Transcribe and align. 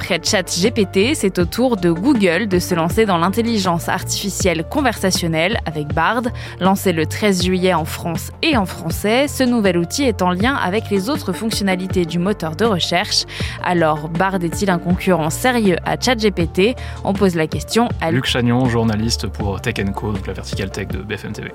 Après 0.00 0.20
ChatGPT, 0.22 1.16
c'est 1.16 1.40
au 1.40 1.44
tour 1.44 1.76
de 1.76 1.90
Google 1.90 2.46
de 2.46 2.60
se 2.60 2.72
lancer 2.72 3.04
dans 3.04 3.18
l'intelligence 3.18 3.88
artificielle 3.88 4.62
conversationnelle 4.62 5.58
avec 5.66 5.88
Bard. 5.92 6.22
Lancé 6.60 6.92
le 6.92 7.04
13 7.04 7.42
juillet 7.42 7.74
en 7.74 7.84
France 7.84 8.30
et 8.42 8.56
en 8.56 8.64
français, 8.64 9.26
ce 9.26 9.42
nouvel 9.42 9.76
outil 9.76 10.04
est 10.04 10.22
en 10.22 10.30
lien 10.30 10.54
avec 10.54 10.88
les 10.88 11.10
autres 11.10 11.32
fonctionnalités 11.32 12.04
du 12.04 12.20
moteur 12.20 12.54
de 12.54 12.64
recherche. 12.64 13.24
Alors, 13.64 14.08
Bard 14.08 14.36
est-il 14.36 14.70
un 14.70 14.78
concurrent 14.78 15.30
sérieux 15.30 15.76
à 15.84 16.00
ChatGPT? 16.00 16.76
On 17.02 17.12
pose 17.12 17.34
la 17.34 17.48
question 17.48 17.88
à 18.00 18.12
Luc 18.12 18.26
Chagnon, 18.26 18.66
journaliste 18.66 19.26
pour 19.26 19.60
Tech 19.60 19.74
Co, 19.96 20.12
donc 20.12 20.28
la 20.28 20.32
verticale 20.32 20.70
tech 20.70 20.88
de 20.88 20.98
BFM 20.98 21.32
TV. 21.32 21.52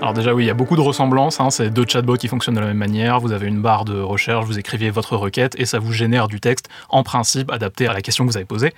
Alors 0.00 0.14
déjà 0.14 0.32
oui, 0.32 0.44
il 0.44 0.46
y 0.46 0.50
a 0.50 0.54
beaucoup 0.54 0.76
de 0.76 0.80
ressemblances, 0.80 1.40
hein. 1.40 1.50
c'est 1.50 1.68
deux 1.68 1.84
chatbots 1.86 2.16
qui 2.16 2.26
fonctionnent 2.26 2.54
de 2.54 2.60
la 2.60 2.68
même 2.68 2.78
manière, 2.78 3.20
vous 3.20 3.32
avez 3.32 3.46
une 3.46 3.60
barre 3.60 3.84
de 3.84 4.00
recherche, 4.00 4.46
vous 4.46 4.58
écrivez 4.58 4.88
votre 4.88 5.14
requête 5.14 5.54
et 5.58 5.66
ça 5.66 5.78
vous 5.78 5.92
génère 5.92 6.26
du 6.26 6.40
texte 6.40 6.70
en 6.88 7.02
principe 7.02 7.50
adapté 7.50 7.86
à 7.86 7.92
la 7.92 8.00
question 8.00 8.24
que 8.24 8.30
vous 8.30 8.36
avez 8.38 8.46
posée. 8.46 8.72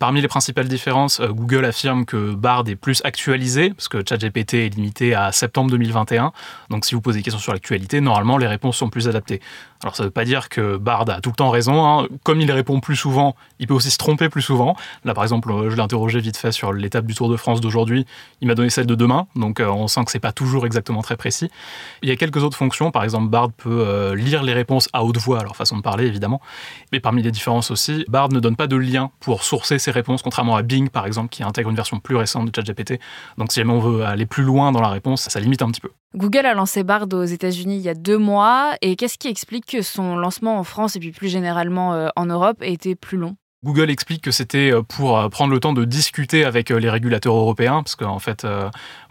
Parmi 0.00 0.20
les 0.20 0.28
principales 0.28 0.68
différences, 0.68 1.20
euh, 1.20 1.28
Google 1.28 1.64
affirme 1.64 2.04
que 2.04 2.34
Bard 2.34 2.64
est 2.66 2.76
plus 2.76 3.00
actualisé, 3.04 3.70
parce 3.70 3.88
que 3.88 4.02
ChatGPT 4.06 4.54
est 4.54 4.74
limité 4.74 5.14
à 5.14 5.32
septembre 5.32 5.70
2021. 5.70 6.32
Donc 6.70 6.84
si 6.84 6.94
vous 6.94 7.00
posez 7.00 7.18
des 7.18 7.22
questions 7.22 7.40
sur 7.40 7.52
l'actualité, 7.52 8.00
normalement 8.00 8.38
les 8.38 8.46
réponses 8.46 8.76
sont 8.76 8.90
plus 8.90 9.08
adaptées. 9.08 9.40
Alors 9.82 9.96
ça 9.96 10.02
ne 10.02 10.08
veut 10.08 10.12
pas 10.12 10.24
dire 10.24 10.48
que 10.48 10.76
Bard 10.76 11.08
a 11.10 11.20
tout 11.20 11.30
le 11.30 11.36
temps 11.36 11.50
raison. 11.50 11.86
Hein. 11.86 12.08
Comme 12.22 12.40
il 12.40 12.50
répond 12.50 12.80
plus 12.80 12.96
souvent, 12.96 13.36
il 13.58 13.66
peut 13.66 13.74
aussi 13.74 13.90
se 13.90 13.98
tromper 13.98 14.28
plus 14.28 14.42
souvent. 14.42 14.76
Là 15.04 15.14
par 15.14 15.24
exemple, 15.24 15.50
euh, 15.52 15.70
je 15.70 15.76
l'ai 15.76 15.82
interrogé 15.82 16.20
vite 16.20 16.36
fait 16.36 16.52
sur 16.52 16.72
l'étape 16.72 17.06
du 17.06 17.14
Tour 17.14 17.28
de 17.28 17.36
France 17.36 17.60
d'aujourd'hui. 17.60 18.06
Il 18.40 18.48
m'a 18.48 18.54
donné 18.54 18.70
celle 18.70 18.86
de 18.86 18.94
demain, 18.94 19.26
donc 19.36 19.60
euh, 19.60 19.68
on 19.68 19.86
sent 19.86 20.04
que 20.04 20.10
c'est 20.10 20.20
pas 20.20 20.32
toujours 20.32 20.66
exactement 20.66 21.02
très 21.02 21.16
précis. 21.16 21.50
Il 22.02 22.08
y 22.08 22.12
a 22.12 22.16
quelques 22.16 22.42
autres 22.42 22.56
fonctions. 22.56 22.90
Par 22.90 23.04
exemple, 23.04 23.28
Bard 23.28 23.52
peut 23.52 24.14
lire 24.14 24.42
les 24.42 24.52
réponses 24.52 24.88
à 24.92 25.04
haute 25.04 25.18
voix, 25.18 25.40
alors 25.40 25.56
façon 25.56 25.76
de 25.76 25.82
parler 25.82 26.06
évidemment. 26.06 26.40
Mais 26.92 27.00
parmi 27.00 27.22
les 27.22 27.30
différences 27.30 27.70
aussi, 27.70 28.04
Bard 28.08 28.30
ne 28.30 28.40
donne 28.40 28.56
pas 28.56 28.66
de 28.66 28.76
lien 28.76 29.10
pour 29.20 29.44
sourcer 29.44 29.78
ses 29.84 29.90
réponses, 29.90 30.22
contrairement 30.22 30.56
à 30.56 30.62
Bing 30.62 30.88
par 30.88 31.06
exemple, 31.06 31.28
qui 31.28 31.42
intègre 31.42 31.70
une 31.70 31.76
version 31.76 32.00
plus 32.00 32.16
récente 32.16 32.50
de 32.50 32.54
ChatGPT. 32.54 33.00
Donc 33.38 33.52
si 33.52 33.60
jamais 33.60 33.72
on 33.72 33.80
veut 33.80 34.04
aller 34.04 34.26
plus 34.26 34.42
loin 34.42 34.72
dans 34.72 34.80
la 34.80 34.88
réponse, 34.88 35.22
ça 35.22 35.40
limite 35.40 35.62
un 35.62 35.70
petit 35.70 35.80
peu. 35.80 35.90
Google 36.14 36.46
a 36.46 36.54
lancé 36.54 36.84
Bard 36.84 37.06
aux 37.12 37.24
États-Unis 37.24 37.76
il 37.76 37.82
y 37.82 37.88
a 37.88 37.94
deux 37.94 38.18
mois. 38.18 38.74
Et 38.82 38.96
qu'est-ce 38.96 39.18
qui 39.18 39.28
explique 39.28 39.66
que 39.66 39.82
son 39.82 40.16
lancement 40.16 40.58
en 40.58 40.64
France 40.64 40.96
et 40.96 41.00
puis 41.00 41.10
plus 41.10 41.28
généralement 41.28 41.94
euh, 41.94 42.08
en 42.16 42.26
Europe 42.26 42.62
ait 42.62 42.72
été 42.72 42.94
plus 42.94 43.18
long? 43.18 43.36
Google 43.64 43.90
explique 43.90 44.20
que 44.20 44.30
c'était 44.30 44.70
euh, 44.70 44.82
pour 44.82 45.18
euh, 45.18 45.30
prendre 45.30 45.50
le 45.50 45.58
temps 45.58 45.72
de 45.72 45.86
discuter 45.86 46.44
avec 46.44 46.70
euh, 46.70 46.76
les 46.76 46.90
régulateurs 46.90 47.34
européens, 47.34 47.82
parce 47.82 47.96
qu'en 47.96 48.18
fait, 48.18 48.46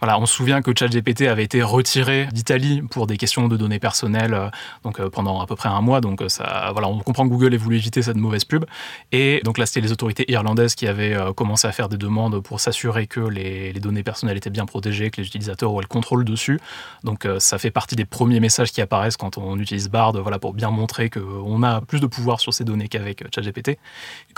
voilà, 0.00 0.18
on 0.20 0.26
se 0.26 0.34
souvient 0.34 0.62
que 0.62 0.70
ChatGPT 0.76 1.22
avait 1.22 1.42
été 1.42 1.62
retiré 1.62 2.28
d'Italie 2.32 2.82
pour 2.82 3.08
des 3.08 3.16
questions 3.16 3.48
de 3.48 3.56
données 3.56 3.80
personnelles, 3.80 4.50
donc 4.84 5.02
pendant 5.08 5.40
à 5.40 5.46
peu 5.46 5.56
près 5.56 5.68
un 5.68 5.80
mois. 5.80 6.00
Donc 6.00 6.22
ça, 6.28 6.70
voilà, 6.72 6.88
on 6.88 7.00
comprend 7.00 7.24
que 7.24 7.30
Google 7.30 7.54
ait 7.54 7.58
voulu 7.58 7.76
éviter 7.76 8.02
cette 8.02 8.16
mauvaise 8.16 8.44
pub. 8.44 8.64
Et 9.10 9.40
donc 9.44 9.58
là, 9.58 9.66
c'était 9.66 9.80
les 9.80 9.90
autorités 9.90 10.30
irlandaises 10.30 10.74
qui 10.74 10.86
avaient 10.86 11.16
commencé 11.34 11.66
à 11.66 11.72
faire 11.72 11.88
des 11.88 11.96
demandes 11.96 12.40
pour 12.40 12.60
s'assurer 12.60 13.06
que 13.06 13.20
les, 13.20 13.72
données 13.74 14.02
personnelles 14.02 14.36
étaient 14.36 14.50
bien 14.50 14.66
protégées, 14.66 15.10
que 15.10 15.20
les 15.20 15.26
utilisateurs 15.26 15.72
auraient 15.72 15.82
le 15.82 15.88
contrôle 15.88 16.24
dessus. 16.24 16.60
Donc 17.02 17.26
ça 17.38 17.58
fait 17.58 17.70
partie 17.70 17.96
des 17.96 18.04
premiers 18.04 18.40
messages 18.40 18.72
qui 18.72 18.80
apparaissent 18.80 19.16
quand 19.16 19.38
on 19.38 19.58
utilise 19.58 19.88
Bard, 19.88 20.12
voilà, 20.12 20.38
pour 20.38 20.54
bien 20.54 20.70
montrer 20.70 21.10
qu'on 21.10 21.62
a 21.62 21.80
plus 21.80 22.00
de 22.00 22.06
pouvoir 22.06 22.40
sur 22.40 22.54
ces 22.54 22.64
données 22.64 22.88
qu'avec 22.88 23.24
ChatGPT. 23.34 23.78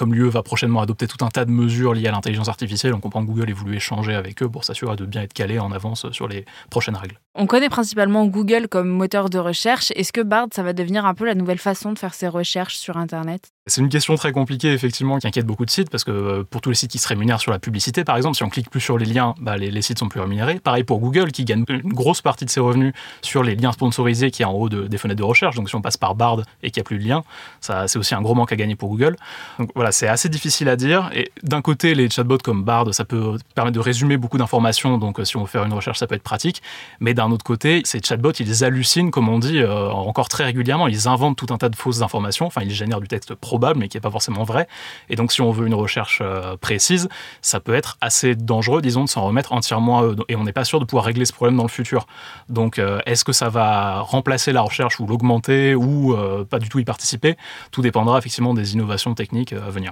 Comme 0.06 0.14
l'UE 0.14 0.28
va 0.28 0.44
prochainement 0.44 0.80
adopter 0.80 1.08
tout 1.08 1.24
un 1.24 1.28
tas 1.28 1.44
de 1.44 1.50
mesures 1.50 1.92
liées 1.92 2.06
à 2.06 2.12
l'intelligence 2.12 2.48
artificielle, 2.48 2.94
on 2.94 3.00
comprend 3.00 3.22
que 3.22 3.26
Google 3.26 3.50
ait 3.50 3.52
voulu 3.52 3.74
échanger 3.74 4.14
avec 4.14 4.40
eux 4.40 4.48
pour 4.48 4.62
s'assurer 4.62 4.94
de 4.94 5.04
bien 5.04 5.22
être 5.22 5.32
calé 5.32 5.58
en 5.58 5.72
avance 5.72 6.08
sur 6.12 6.28
les 6.28 6.44
prochaines 6.70 6.94
règles. 6.94 7.18
On 7.34 7.46
connaît 7.46 7.68
principalement 7.68 8.24
Google 8.26 8.68
comme 8.68 8.88
moteur 8.88 9.30
de 9.30 9.38
recherche. 9.38 9.92
Est-ce 9.96 10.12
que 10.12 10.20
Bard, 10.20 10.46
ça 10.52 10.62
va 10.62 10.74
devenir 10.74 11.06
un 11.06 11.14
peu 11.14 11.24
la 11.24 11.34
nouvelle 11.34 11.58
façon 11.58 11.92
de 11.92 11.98
faire 11.98 12.14
ses 12.14 12.28
recherches 12.28 12.76
sur 12.76 12.96
Internet? 12.98 13.50
C'est 13.68 13.80
une 13.80 13.88
question 13.88 14.14
très 14.14 14.30
compliquée, 14.30 14.72
effectivement, 14.72 15.18
qui 15.18 15.26
inquiète 15.26 15.44
beaucoup 15.44 15.64
de 15.64 15.70
sites, 15.70 15.90
parce 15.90 16.04
que 16.04 16.12
euh, 16.12 16.44
pour 16.48 16.60
tous 16.60 16.70
les 16.70 16.76
sites 16.76 16.92
qui 16.92 16.98
se 16.98 17.08
rémunèrent 17.08 17.40
sur 17.40 17.50
la 17.50 17.58
publicité, 17.58 18.04
par 18.04 18.16
exemple, 18.16 18.36
si 18.36 18.44
on 18.44 18.48
clique 18.48 18.70
plus 18.70 18.80
sur 18.80 18.96
les 18.96 19.06
liens, 19.06 19.34
bah, 19.40 19.56
les, 19.56 19.82
sites 19.82 19.98
sont 19.98 20.08
plus 20.08 20.20
rémunérés. 20.20 20.60
Pareil 20.60 20.84
pour 20.84 21.00
Google, 21.00 21.32
qui 21.32 21.44
gagne 21.44 21.64
une 21.68 21.92
grosse 21.92 22.22
partie 22.22 22.44
de 22.44 22.50
ses 22.50 22.60
revenus 22.60 22.94
sur 23.22 23.42
les 23.42 23.56
liens 23.56 23.72
sponsorisés 23.72 24.30
qui 24.30 24.42
est 24.42 24.44
en 24.44 24.52
haut 24.52 24.68
des 24.68 24.98
fenêtres 24.98 25.18
de 25.18 25.24
recherche. 25.24 25.56
Donc 25.56 25.68
si 25.68 25.74
on 25.74 25.82
passe 25.82 25.96
par 25.96 26.14
Bard 26.14 26.42
et 26.62 26.70
qu'il 26.70 26.80
n'y 26.80 26.82
a 26.82 26.86
plus 26.86 26.98
de 26.98 27.08
liens, 27.08 27.24
ça, 27.60 27.88
c'est 27.88 27.98
aussi 27.98 28.14
un 28.14 28.22
gros 28.22 28.36
manque 28.36 28.52
à 28.52 28.56
gagner 28.56 28.76
pour 28.76 28.88
Google. 28.88 29.16
Donc 29.58 29.70
voilà, 29.74 29.90
c'est 29.90 30.06
assez 30.06 30.28
difficile 30.28 30.68
à 30.68 30.76
dire. 30.76 31.10
Et 31.12 31.32
d'un 31.42 31.60
côté, 31.60 31.96
les 31.96 32.08
chatbots 32.08 32.38
comme 32.38 32.62
Bard, 32.62 32.94
ça 32.94 33.04
peut 33.04 33.36
permettre 33.56 33.74
de 33.74 33.80
résumer 33.80 34.16
beaucoup 34.16 34.38
d'informations. 34.38 34.96
Donc 34.96 35.18
si 35.24 35.36
on 35.36 35.40
veut 35.40 35.48
faire 35.48 35.64
une 35.64 35.72
recherche, 35.72 35.98
ça 35.98 36.06
peut 36.06 36.14
être 36.14 36.22
pratique. 36.22 36.62
Mais 37.00 37.14
d'un 37.14 37.32
autre 37.32 37.44
côté, 37.44 37.82
ces 37.84 38.00
chatbots, 38.00 38.30
ils 38.38 38.62
hallucinent, 38.62 39.10
comme 39.10 39.28
on 39.28 39.40
dit, 39.40 39.58
euh, 39.58 39.88
encore 39.88 40.28
très 40.28 40.44
régulièrement. 40.44 40.86
Ils 40.86 41.08
inventent 41.08 41.36
tout 41.36 41.52
un 41.52 41.58
tas 41.58 41.68
de 41.68 41.74
fausses 41.74 42.02
informations. 42.02 42.46
Enfin, 42.46 42.60
ils 42.62 42.70
génèrent 42.70 43.00
du 43.00 43.08
texte 43.08 43.34
probable, 43.56 43.80
mais 43.80 43.88
qui 43.88 43.96
n'est 43.96 44.02
pas 44.02 44.10
forcément 44.10 44.44
vrai. 44.44 44.68
Et 45.08 45.16
donc, 45.16 45.32
si 45.32 45.40
on 45.40 45.50
veut 45.50 45.66
une 45.66 45.74
recherche 45.74 46.20
euh, 46.22 46.56
précise, 46.58 47.08
ça 47.40 47.58
peut 47.58 47.74
être 47.74 47.96
assez 48.02 48.34
dangereux, 48.34 48.82
disons, 48.82 49.04
de 49.04 49.08
s'en 49.08 49.24
remettre 49.24 49.54
entièrement 49.54 50.00
à 50.00 50.02
eux. 50.04 50.16
Et 50.28 50.36
on 50.36 50.44
n'est 50.44 50.52
pas 50.52 50.64
sûr 50.64 50.78
de 50.78 50.84
pouvoir 50.84 51.06
régler 51.06 51.24
ce 51.24 51.32
problème 51.32 51.56
dans 51.56 51.62
le 51.62 51.70
futur. 51.70 52.06
Donc, 52.50 52.78
euh, 52.78 52.98
est-ce 53.06 53.24
que 53.24 53.32
ça 53.32 53.48
va 53.48 54.00
remplacer 54.00 54.52
la 54.52 54.60
recherche 54.60 55.00
ou 55.00 55.06
l'augmenter 55.06 55.74
ou 55.74 56.12
euh, 56.12 56.44
pas 56.44 56.58
du 56.58 56.68
tout 56.68 56.78
y 56.78 56.84
participer? 56.84 57.36
Tout 57.70 57.80
dépendra 57.80 58.18
effectivement 58.18 58.52
des 58.52 58.74
innovations 58.74 59.14
techniques 59.14 59.54
à 59.54 59.70
venir. 59.70 59.90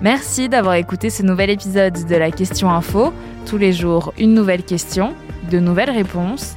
Merci 0.00 0.48
d'avoir 0.48 0.74
écouté 0.74 1.10
ce 1.10 1.22
nouvel 1.22 1.50
épisode 1.50 2.06
de 2.08 2.16
la 2.16 2.32
Question 2.32 2.68
Info. 2.68 3.12
Tous 3.46 3.58
les 3.58 3.72
jours, 3.72 4.12
une 4.18 4.34
nouvelle 4.34 4.64
question, 4.64 5.14
de 5.52 5.60
nouvelles 5.60 5.90
réponses. 5.90 6.56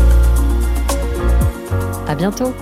Bientôt 2.21 2.53